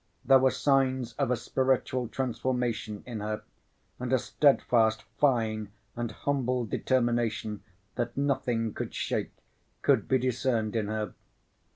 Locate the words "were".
0.39-0.49